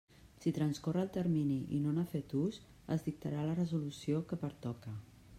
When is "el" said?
1.07-1.11